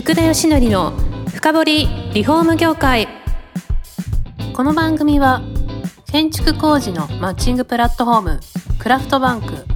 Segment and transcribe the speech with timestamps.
[0.00, 0.92] 福田義則の
[1.28, 3.06] 深掘リフォーム業界。
[4.54, 5.42] この番組は
[6.10, 8.40] 建築工事のマッチングプラットフォーム
[8.78, 9.66] クラフトバンク。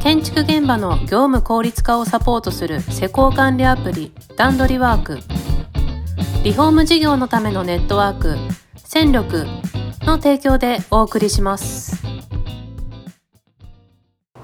[0.00, 5.18] 建築現場の業務効率化をサポートする施工管理アプリ段取りワーク。
[6.44, 8.36] リフォーム事業のためのネットワーク
[8.76, 9.44] 戦力
[10.02, 12.03] の提供でお送りします。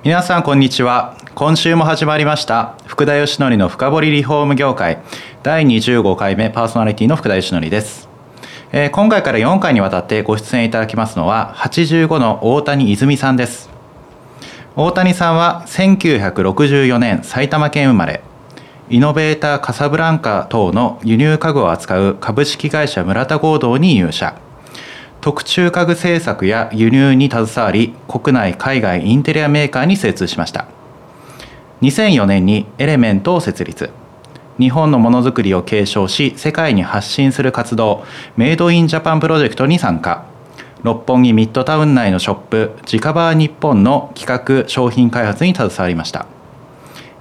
[0.03, 1.15] 皆さんこんにちは。
[1.35, 2.75] 今週も始まりました。
[2.87, 5.03] 福田義則の深掘りリフォーム業界。
[5.43, 8.09] 第25回目パーソナリティの福田義則です、
[8.73, 13.69] えー今回から4回にわたってご出演いただきますのは85の大谷泉さんです。
[14.75, 18.23] 大谷さんは1964年埼玉県生まれ。
[18.89, 24.41] イノベーターカサブランカ等の輸入家具を扱う株式会社村田合同に入社。
[25.21, 30.67] 特注家具製作や輸入に携わり国内海外インテリアメーカーに精通しました。
[31.83, 33.91] 2004年にエレメントを設立。
[34.59, 38.05] 日本のものづくりを継承し世界に発信する活動
[38.37, 40.25] メイドインジャパンプロジェクトに参加。
[40.83, 46.27] 六本木ミッドタウン内のショップジカバー日本の企画商品開発に携わりました。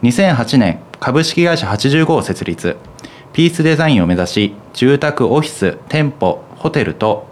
[0.03, 2.77] 2008年株式会社85を設立。
[3.33, 7.28] ピースデザインを目指し住宅オフィス店舗ホテルと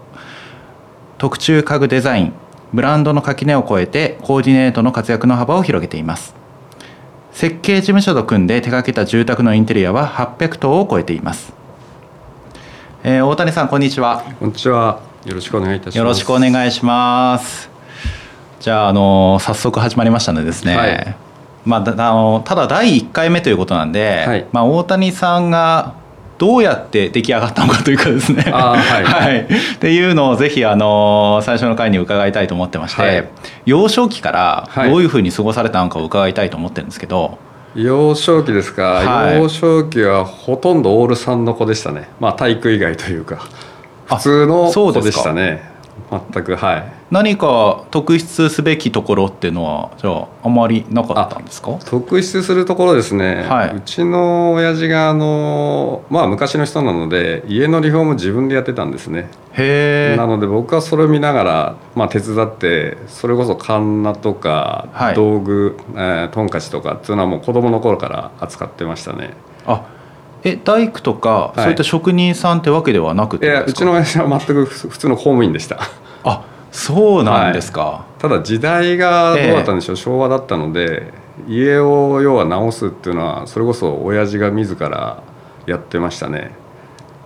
[1.18, 2.32] 特注家具デザイン
[2.72, 6.34] ブランドの垣根を越えてコーディネートの活躍の幅を広げています。
[7.32, 11.52] 設計事務所と組んで手掛けた住宅のインテリアは800棟を超えています、
[13.04, 14.24] えー大谷さんこんにちは。
[14.40, 15.00] こんにちは。
[15.24, 15.98] よろしくお願いいたします。
[15.98, 17.70] よろしくお願いします。
[18.60, 21.16] じゃあ、あの早速始まりましたのでですね、はい。
[21.64, 24.46] まあ、だあのただ第1回目ということなんで、はい。
[24.52, 25.94] まあ、大谷さんが
[26.38, 28.44] どうやって出来上がったのかというかですね。
[28.52, 29.40] あー はい。
[29.40, 33.28] っていうのをぜひあの最初の回に伺いたいと思ってまして、はい。
[33.66, 34.90] 幼少期からはい。
[34.90, 37.38] どういうふうに過ごされたのかを伺いたいと思ってるんですけど、
[37.74, 39.36] 幼少期ですか、はい。
[39.36, 42.08] 幼少期はほとんどオールさんの子でしたね。
[42.20, 43.38] まあ体育以外というか、
[44.08, 45.77] あ普通のそうで子ですしたね。
[46.10, 46.92] 全くはい。
[47.10, 51.78] 何か特筆すべきところっていうのはじゃああまりなかったんですか？
[51.86, 53.76] 特筆するところですね、はい。
[53.76, 59.30] うちの親父があのまあ昔の人なので家のリフォーム自分でやってたんですね。
[59.52, 65.14] へえなので僕はそれを見ながら、まあ、手伝ってそれこそカンナとかはい。
[65.14, 69.34] 道具、えートンカチとかっていうのはもう子供の頃から扱ってましたね。
[69.66, 69.86] あ
[70.44, 71.60] え大工とか、い。
[71.60, 73.60] そういった職人さんってわけではなくいてですか？
[73.60, 75.78] やうちの親父は全く普普通の公務員でした。
[76.24, 81.12] あそうなんですか、ただ時代がどうだったんでしょう、昭和だったので
[81.48, 85.22] 家を要は直すっていうのはそれこそ親父が自ら
[85.66, 86.52] やってましたね。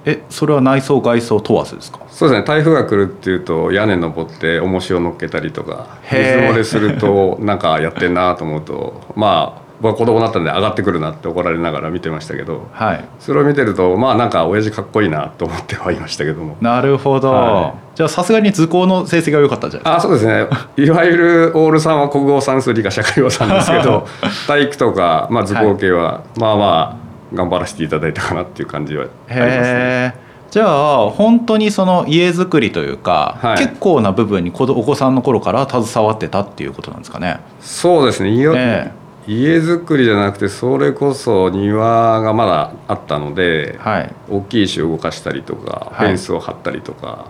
[0.04, 2.00] えそれは内装外装問わずですか？
[2.08, 2.46] そうですね。
[2.46, 13.04] 台風が来るっていうと屋根登って重しを乗っけたりとか水漏れするとなんかやってんなと思うとまあ僕は子供だったんで上がってくるなって怒られながら見てましたけどはい。
[13.18, 16.56] それを見てるとまあなんか親父かっこいいなと思ってはいましたけども。
[16.60, 20.46] なるほど、はじゃあさすがに図工の成績が良かったんじゃないあそうですね。
[20.76, 24.06] いわゆるオールさんは国語算数理科社会語さんですけど
[24.46, 30.14] 体育とか、まあ、図工系は、まあまあ頑張らせていただいたかなっていう感じはありますね。
[30.52, 33.56] じゃあ本当にその家づくりというか、はい。
[33.56, 37.40] 結構な部分にお子さんの頃から携わってたっていうことなんですかね。
[37.62, 38.30] そうですね。
[38.32, 38.92] 家,、え
[39.26, 44.14] 家づくりじゃなくてそれこそ庭がまだあったので、はい。
[44.28, 46.06] 大きい石を動かしたりとかはい。
[46.08, 47.26] フェンスを張ったりとか、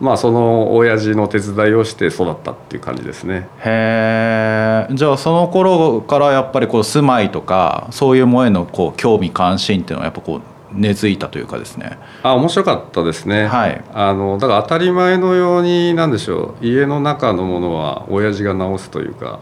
[0.00, 3.48] まあその親父の手伝いをして育ったっていう感じですね。
[3.64, 10.40] へえじゃあその頃からやっぱりこう住まいとかそういうものへのこう興味関心っていうのはやっぱこう
[10.72, 11.98] 根付いたというかですね。
[12.22, 13.84] あ面白かったですね、はい。
[13.92, 19.40] あのだから当たり前のようになんでしょう家の中のものは親父が直すというか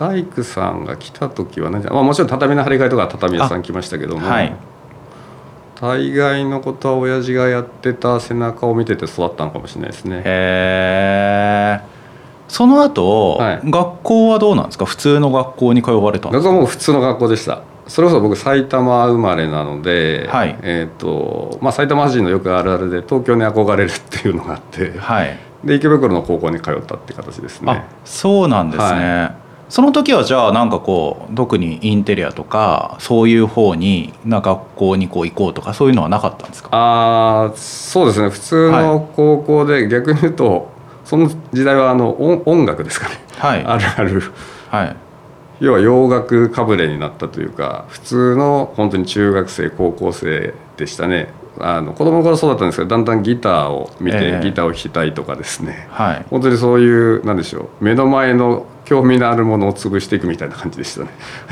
[0.00, 4.56] 大工さんが来た時は何じゃ、まあ、もちろん畳の張り替えとかは畳屋さん来ましたけども、はい。
[5.78, 10.22] 大概のことは親父がやってた背中を見てて育ったのかもしれないですね。
[10.24, 12.00] へえ
[12.48, 13.70] その後、はい。
[13.70, 14.86] 学校はどうなんですか？
[14.86, 16.48] 普通の学校に通われたんですか？
[16.48, 17.62] 僕はもう普通の学校でした。
[17.86, 20.58] それこそ僕埼玉生まれなので、はい。
[20.62, 25.38] えーとまあ、埼玉人のよくあるあるで東京に憧れるっていうのがあってはい。
[25.62, 27.70] で池袋の高校に通ったって形ですね。
[27.70, 29.34] あそうなんですね、は
[29.70, 36.68] その時はじゃあなんかこう特にインテリアとかそういう方にな学校にこう行こうとかそういうのはなかったんですか？
[36.72, 38.28] あーそうですね。
[38.28, 40.68] 普通の高校で逆に言うと
[41.04, 43.64] その時代はあの音音楽ですかね、はい。
[43.64, 44.22] あるある。
[44.68, 44.96] はい。
[45.60, 51.28] 要は洋楽かぶれになったというか普通の本当に中学生高校生でしたね
[51.58, 54.44] あの子供の頃そうだったんですけどだんだんギターを見て、ええ。
[54.44, 55.88] ギターを弾きたいとかですね。
[55.90, 56.24] はい。
[56.30, 61.10] 本当にそういうなんでしょう目の前の興味のあるものを潰していくみたいな感じでしたね。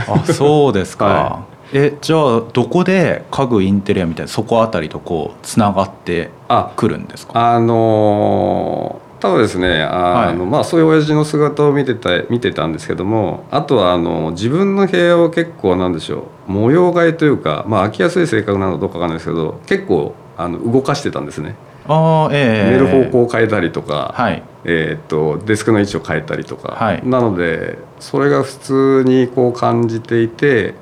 [0.09, 1.41] あそうですか、 は
[1.73, 7.55] えじゃあどこで家具インテリアみたいなそこあたりとこうつながってあくるんですか？
[7.55, 21.57] あのー多分ですねあの、はいまあ、そういう親父の姿を見てた見てたんですけどもあとはあの自分の部屋を結構なんでしょう模様替えというか、まあ、飽きやすい性格なのかどうかわかんないですけど結構あの動かしてたんですね。
[21.89, 24.43] ああええ寝る方向を変えたりとか、はい。
[24.65, 27.03] えーっとデスクの位置を変えたりとか、はい。
[27.05, 30.75] なのでそれが普通にこう感じていて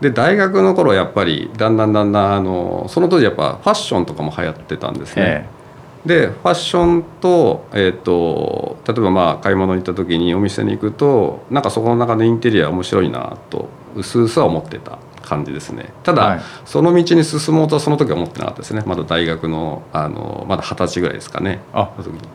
[0.00, 5.48] で大学の頃やっぱりだんだんだんだんあのその当時やっぱファッションとかも流行ってたんですね。
[5.48, 5.61] え
[6.04, 15.92] でファッションと,、えー、と例えばまあ買い物に行った時にお店に行くとなんかそこの中のインテリア面白いなとうすうすは思ってた感じですね。
[16.02, 16.40] ただ、はい。
[16.64, 18.82] その道に進もうとはその時は思ってなかったですね。
[18.84, 21.60] まだ大学のあのまだ二十歳ぐらいですかね。
[21.72, 21.90] あ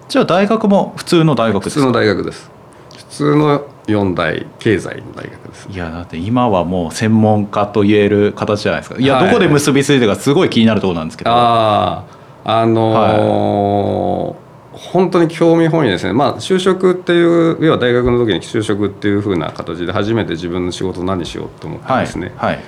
[0.08, 1.81] じゃあ大学も普通の大学ですか？
[1.81, 2.50] 普通の大学です。
[2.96, 5.68] 普通の四大経済の大学です。
[5.70, 9.00] いやだって今はもう専門家と言える形じゃないですか。
[9.00, 9.28] いや、はい。
[9.28, 11.31] どこで結びついてるかすごい気になるところなんですけど。
[11.31, 12.17] ああ
[12.50, 14.48] あのー
[14.78, 16.14] 本当に興味本位ですね。
[16.14, 22.60] まあ就職っていう要は大学の時に就職っていう風な形で初めて自分の仕事を何しようと思ったんはいですね、はい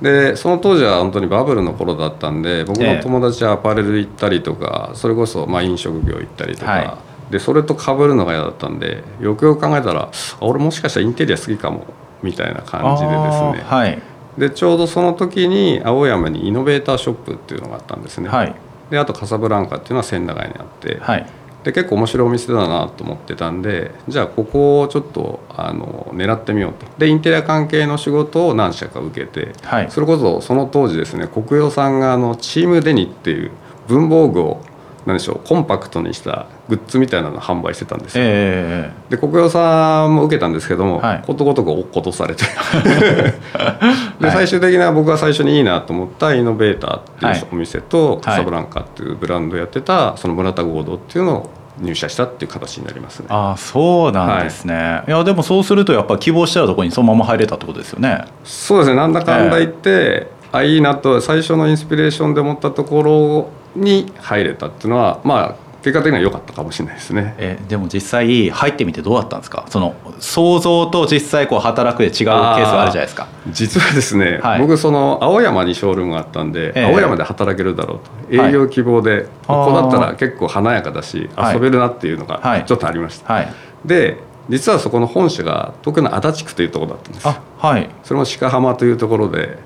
[0.00, 2.96] でその当時は本当にバブルの頃だったんで僕ええ。
[2.96, 6.98] の友達はアパレル行ったりとかそれこそまあ飲食業行ったりとか、は
[7.30, 10.10] でそれと被るのが嫌だったんでよくよく考えたらあ
[10.40, 11.84] 俺もしかしたらインテリア好きかも
[12.22, 14.02] みたいな感じでですね。
[14.38, 18.54] でちょうどその時に青山にイノベーターショップっていうのがあったんですね、はい
[18.90, 21.26] であとカサブランカっていうのは千駄ヶ谷にあって、はい。
[21.64, 26.86] で結構面白いお店だなと思ってたんでじゃあここをちょっとあの狙ってみようと。
[26.98, 29.90] でインテリア関係の仕事を何社か受けて、はい。
[29.90, 33.50] それこそその当時ですね国用さんがあのチームデニっていう
[33.88, 34.62] 文房具を
[35.06, 41.22] 何でしょうコンパクトにしたグッズみたいなのを販売してたんですよ、えで国用さんも受けたんですけども、はい。
[41.26, 42.44] ことごとく落っことされて。
[44.20, 44.30] で、はい。
[44.30, 47.38] 最終的な僕が最初にいいなと思ったイノベーターってはい。
[47.38, 48.24] いうお店と、い。
[48.24, 51.50] カサブランカっていうブランドをやってたその村田合同っていうのを
[51.80, 53.26] 入社したっていう形になりますね。
[53.30, 58.24] ああそうなんですね、い、やでもそうするとやっぱ希望したところにそのまま入れたってことですよね。
[58.44, 58.96] そうですね。
[58.96, 67.34] なんだかんだ言って、あいいなと最初のインスピレーションで思ったところに入れたっていうのはまあ結果的には良かったかもしれないですね。
[67.38, 69.64] えでも実際入ってみてどうだったんですか？
[69.70, 73.28] その想像と実際こう働くで違うケースがあるじゃないですか。
[73.48, 74.60] 実はですね、はい。
[74.60, 76.84] 僕その青山にショールームがあったんで、ええ。
[76.84, 77.98] 青山で働けるだろう
[78.30, 78.36] と。
[78.36, 78.50] はい。
[78.50, 79.64] 営業希望で、あー。
[79.64, 81.54] ここだったら結構華やかだしはい。
[81.54, 82.66] 遊べるなっていうのがはい。
[82.66, 83.52] ちょっとありました、はい。
[83.86, 84.18] で
[84.50, 87.26] 実はそこの本社が東京の足立区というところだったんです。
[87.26, 87.88] あはい。
[88.02, 89.56] それも鹿浜というところで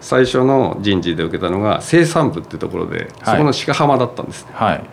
[0.00, 4.50] 最初の人事で受けたのが生産部っていうところで、そこの鹿浜だったんですね。
[4.54, 4.84] はい。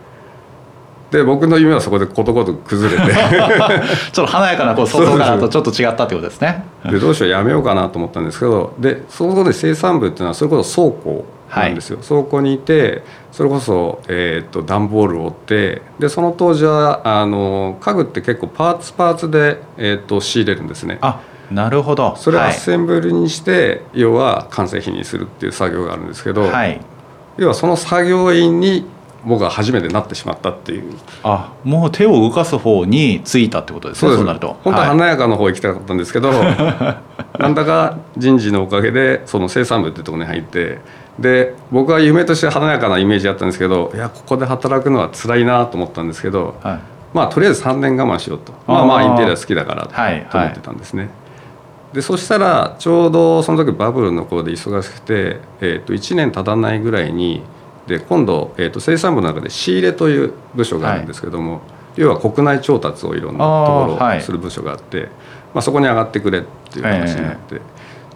[1.14, 3.14] で僕の夢はそこでことごとく崩れて。
[4.12, 6.64] ちょっと華やかなこう外側とちょっと違ったってことですね。
[6.90, 11.24] でどうしようやめようかなと思ったんですけどでそこで生産部っていうのはそれこそ倉庫
[11.54, 20.98] なんですよ、倉庫にいてそれこそ、えー、と段ボールを折ってでその当時はあの家具って結構パーツパーツで、えー、と仕入れるんですね。
[21.00, 21.20] あ
[21.50, 22.14] なるほど。
[22.16, 22.52] それをアはい。
[22.52, 26.80] ッセンブルにして、要は完成品にするっていう作業があるんですけど、はい。
[27.36, 28.86] 要はその作業員に
[29.26, 30.92] 僕は初めてなってしまったっていう。
[31.22, 34.56] あもう手を動かす方についたってことですねそうなると。
[34.64, 34.98] 本当ははい。
[34.98, 36.30] 華やかの方行きたかったんですけど、
[37.38, 40.78] なんだか人事のおかげでその生産部っていうところに入って
[41.18, 46.78] で僕は夢として華やかなイメージあったんですけどいやここで働くのは辛いなと思ったんですけど、はい。
[47.12, 48.52] まあとりあえず3年我慢しようと。
[48.66, 51.08] まあまあインテリア好きだからはいと思ってたんですね。
[51.94, 57.42] でそしたらちょうどその時バブルの頃で忙しくて、えー、と1年経たないぐらいに
[57.86, 61.60] で今度、えー、と生産部の中で仕入れという部署があるんですけども、
[61.96, 65.08] 要は国内調達をいろんなところをする部署があって、
[65.52, 67.60] まあ、そこに上がってくれっていう話になって。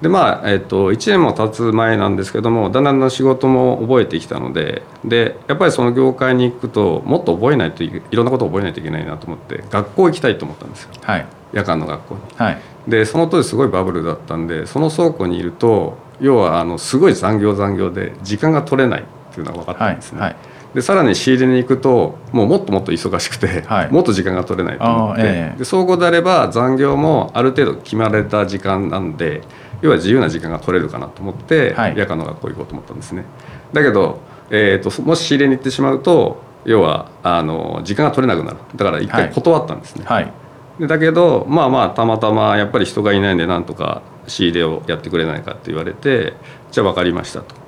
[0.00, 10.90] でまあえっと1年も経つ前なんですけどもだんだん仕事も覚えてきたのででやっぱりその業界に行くともっと覚えないといいろんなことを覚えないといけないなと思って学校行きたいと思ったんですよ。
[11.02, 11.26] はい。
[11.52, 12.20] 夜間の学校に。
[12.36, 12.58] はい。
[12.86, 20.20] でその当時すごいバブルだったんでその倉庫にいると要はあのすごい残業残業で時間が取れないっていうのが分かったはいんですね。
[20.20, 20.36] はい。
[20.74, 23.90] でさらに仕入れに行くともうもっともっと忙しくて、はい。
[23.90, 25.58] もっと時間が取れないと思って、ええ。
[25.58, 29.42] で総合であれば残業もある程度決まれた時間なんで
[29.82, 33.24] 要は自由な時間が取れるかなと思って、はい夜間の学校行こうと思ったんですね。
[33.72, 34.20] だけど、
[34.50, 40.04] えー、ともし仕入れに行ってしまうと要はあの時間が取れなくなるだから一回断ったんですね。
[40.06, 40.32] はい
[40.78, 46.34] でだけどまあまあたまたまやっぱり人がいないんでなんとか仕入れをやってくれないかって言われて
[46.70, 47.54] じゃあ分かりましたと。
[47.54, 47.58] っ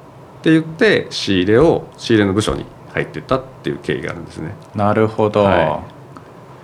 [0.43, 2.65] て言って仕入れを仕入れの部署に
[2.95, 4.55] 入ってったっていう経緯があるんですね。
[4.75, 5.83] なるほど、は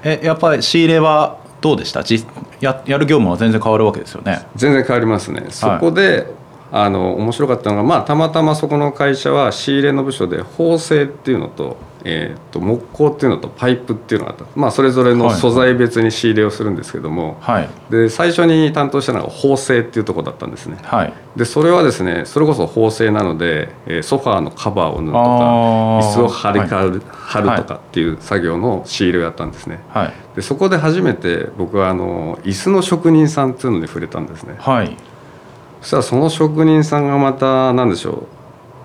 [0.03, 2.03] えやっぱり仕入れはどうでした？
[2.03, 2.25] じ
[2.67, 5.47] ややる業務は全然変わるわけですよね全然変わりますね。
[5.51, 6.27] そこで
[6.73, 11.77] あの面白かったのが、まあ、たまたまそこの会社は仕入れの部署で縫製っていうのと,、
[12.09, 17.69] えー、と木工っていうのとパイプっていうのがあった、まあ、それぞれの素材別に仕入れをするんですけども、はい。
[17.91, 20.79] で最初に担当したのが縫製っていうところだったんですね。
[20.85, 21.13] はい。
[21.35, 29.81] でそれはですねそれこそ縫製なので、えーソファーのカバーを縫うとか椅子を張り替える、貼るはいとかっていう作業の仕入れをやったんですね。
[29.89, 30.13] はい。
[30.37, 34.55] でそこで初めて僕はあの椅子の職人さんっていうのに触れたんですね。
[34.59, 34.97] はい。
[35.81, 38.27] そしたらその職人さんがまた何でしょう、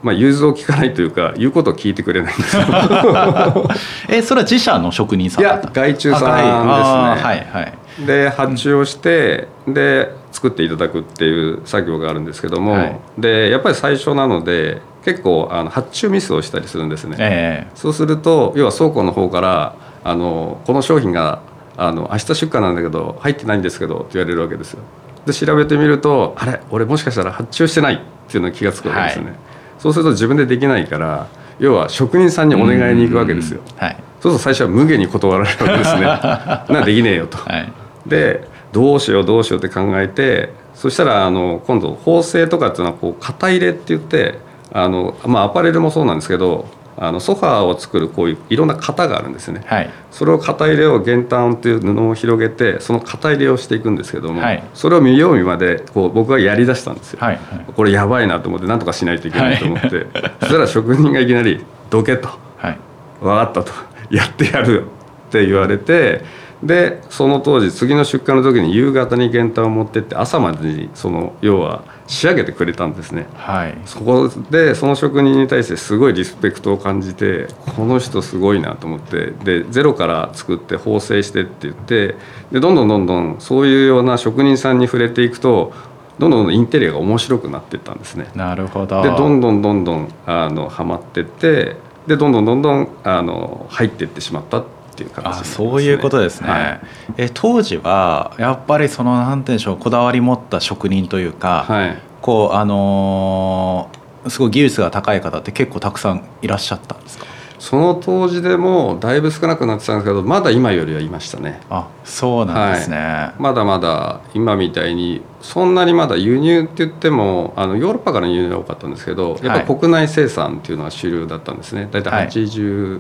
[0.03, 2.63] まあ、融通を聞かないというか言うことを聞いてくれないんですよ。
[4.09, 5.81] えそれは自社の職人さいやんだった？
[5.81, 6.49] 外注さんですね。
[6.49, 7.73] あはいはい
[8.05, 17.17] で発注をして、で作っていただくっていう作業があるんですけども、はいでやっぱり最初なので結構あの発注ミスをしたりするんですね。
[17.19, 21.39] えそうすると要は倉庫の方からあのこの商品が
[21.77, 24.79] あの明日出荷なんだけど入ってないんですけどって言われるわけですよ。
[25.25, 29.25] で調べてみるとあれ俺もしかしたら発注してないっていうのに気が付くわけですね。
[29.25, 29.35] はい
[29.81, 31.27] そうすると自分でできないから
[31.59, 33.61] 要は職人さんにお願いに行くわけですよ。
[33.77, 36.01] はいそうすると最初は無下に断られるわけですね。
[36.79, 37.37] なできねえよと。
[37.37, 37.73] はい
[38.05, 44.39] でどうしようどうしようって考えてそしたらあの今度縫製とかっていうのはこう型入れって言って
[44.71, 46.67] あの、まあ、アパレルもそうなんですけど
[46.97, 49.63] あのソファーを作るこういういろんな型があるんですね。
[49.65, 49.89] はい。
[50.11, 54.63] それを型入れを玄単っていう布を広げてその型入れをしていくんですけども、はい。
[54.73, 57.19] それを見よう見までこう僕はやりだしたんですよ。
[57.21, 57.39] はい。
[57.75, 59.89] これやばいなと思って何とかしないといけないと思って、
[60.41, 62.29] そしたら職人がいきなり「どけ」と。
[62.57, 62.77] はい
[63.21, 63.71] 分かったと。
[64.09, 64.81] やってやるよ。
[64.81, 64.83] っ
[65.31, 66.23] て言われて
[66.61, 73.25] でその当時次の出荷の時に夕方に玄関を持ってって朝までにその要は仕上げてくれたんですね。
[73.35, 73.77] はい。
[73.85, 82.15] そこでその職人に対してすごいリスペクトを感じてこの人すごいなと思ってでゼロから作って縫製してって言って
[82.51, 85.71] でどんどんどんどんそういうような職人さんに触れていくと
[86.19, 88.29] どんどんインテリアが面白くなっていったんですね。
[88.35, 89.01] なるほど。
[89.01, 91.77] でどんどんどんどんあのハマってって
[92.07, 96.81] でどんどんどんどんあの入っていってしまったっていう形になりあそういうことですね、はい。
[97.17, 101.97] え当時はやっぱりそのなんて言うんでしょうこだわり持った職人というか、はい。
[102.21, 107.25] こうあのーすごい技術が高い方って結構たくさんいらっしゃったんですか？
[107.57, 111.59] その当時でもだいぶ少なくなってたんですけどまだ今よりはいましたね。
[111.71, 121.87] あそうなんですね、まだまだ今みたいにそんなにまだ輸入って言ってもあのヨーロッパからの輸入が多かったんですけどやっぱり国内生産っていうのは主流だったんですね。
[121.91, 122.29] 大はい。
[122.29, 122.99] 体80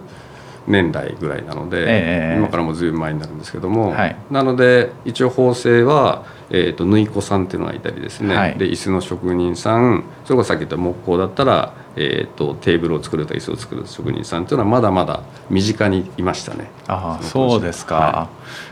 [0.67, 4.15] 年代ぐらいなので、ええ今からもずいぶん前になるんですけども、はい。
[4.29, 8.57] なので一応縫製は、えー、と縫い子さんっていうのがいたりですね、はい。
[8.57, 16.69] で椅子の職人さんそれこそさっき言った木工だったら、えー、とテーブルを作るとか椅子を作る職人さんっていうのはまだまだ身近にいましたね。
[16.87, 18.29] ああそうですか、は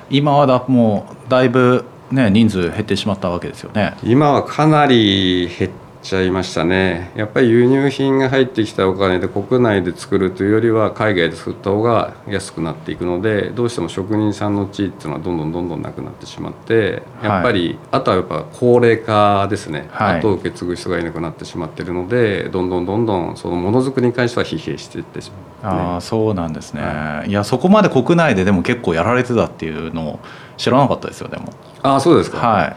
[0.10, 3.96] 今はだもうだいぶね人数減ってしまったわけですよね。
[4.03, 7.12] 今はかなり減っちゃいましたね。
[7.15, 20.20] やっぱり輸入品が入ってきたお金で国内で作るというよりは海外で作った方が安くなっていくのでどうしても職人さんの地位っていうのはどんどんどんどんなくなってしまってやっぱり、あとはやっぱ高齢化ですね、はい。
[20.20, 25.32] 後を受け継ぐ人がいなくなってしまっているのでどんどんどんどんそのものづくりに関しては疲弊していってし
[25.63, 25.82] まう、ね。
[25.82, 26.82] ああそうなんですね、
[27.27, 27.32] い。
[27.32, 30.20] やそこまで国内ででも結構やられてたっていうのを
[30.56, 31.51] 知らなかったですよでも。
[31.84, 32.75] ああそうですか、はい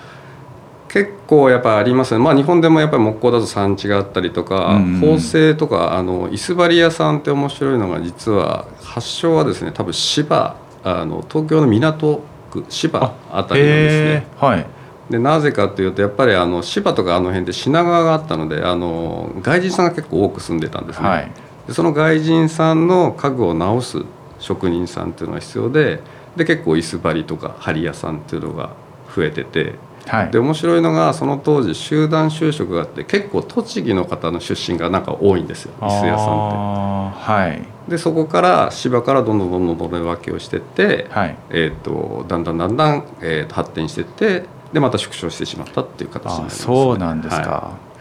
[0.93, 14.27] 結構やっぱありますね、まあ、日本でもやっぱり木工だと産地があったりとか、うんうん縫製とかあの椅子張り屋さんって面白いのが実は発祥はですね多分芝あの東京の港区芝あたりなんですね。
[14.37, 14.67] はい
[15.11, 21.09] でなぜかというとやっぱりあの芝とかあの辺で品川があったのであの外人さんが結構多く住んでたんですね。
[21.09, 21.31] はい
[21.67, 24.05] でその外人さんの家具を直す
[24.39, 26.01] 職人さんっていうのが必要で
[26.37, 28.71] で結構椅子張りとか張り屋さんっていうのが
[29.15, 29.75] 増えてて。
[30.07, 30.31] はい。
[30.31, 35.73] で面白いのがその当時集団就職があって結構栃木の方の出身がなんか多いんですよ。
[35.81, 37.61] 椅子屋さんっあーはい。
[37.61, 37.73] て。
[37.89, 41.37] でそこから芝からどんどんどんどんどれ分けをしてって、はい。
[41.51, 47.93] えー、とだんだんだんだん、えーと発展してってでまた縮小してしまったっていう形になりあます、ね、そうなんですか、は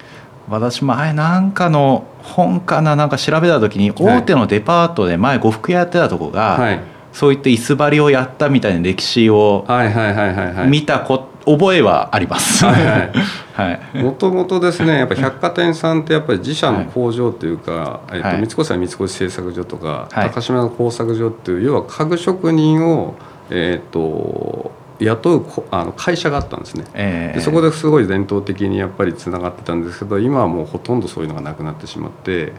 [0.49, 4.17] 私前なんかの本かななんか調べた時にはい。
[4.19, 6.79] 大手のデパートで前呉服屋やってたとこが、はい、
[7.13, 10.67] そういった椅子張りをやったみたいな歴史をはいはいはいはいはい。
[10.67, 12.65] 見たこ覚えはあります。
[12.65, 13.11] はいはい。
[13.53, 14.03] はい。
[14.03, 20.29] もともとですねやっぱ百貨店さんってやっぱり自社の工場というか、えっとはい三越は三越製作所とか、はい。
[20.29, 23.15] 高島の工作所っていう要は家具職人を、
[23.49, 26.85] えっと雇うこあの会社があったんですね。
[26.93, 32.53] えーでそこですごい伝統的にやっぱりつながってたんですけど今はもうほとんどそういうのがなくなってしまって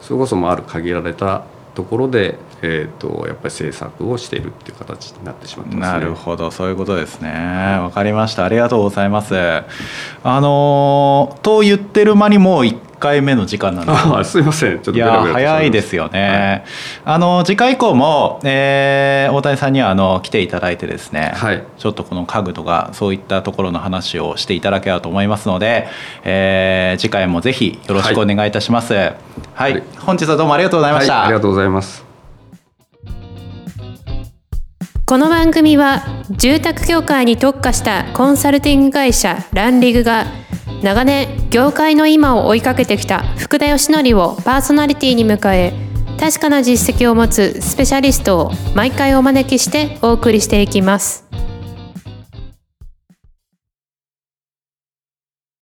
[0.00, 1.42] それこそもうある限られた
[1.78, 6.50] ところで、えーと、やっぱり制作をしているっていう形になってしまってます、ね、なるほど。
[6.50, 7.30] そういうことですね。
[7.80, 8.44] わかりました。
[8.44, 9.36] ありがとうございます。
[9.36, 14.74] あのと言ってる間にもう1回目の時間なんであすいません。
[14.74, 16.64] ちょっといや早いですよね、
[17.04, 25.88] はい、あの次回以降も、えー、大谷さんにはあの来ていただいてですね、はい、ちょっとこの家具とかそういったところの話をしていただければと思いますので、
[26.24, 29.14] えー、次回もぜひよろしくお願いいたします、はい、
[29.54, 32.06] はい、本日はどうもありがとうございました、ありがとうございます。
[35.06, 40.26] この番組は住宅業界に特化したコンサルティング会社ランリグが
[40.82, 45.72] 長年業界の今を追いかけてきた福田義則をパーソナリティに迎え
[46.18, 51.28] 確かな実績を持つスペシャリストを毎回お招きしてお送りしていきます。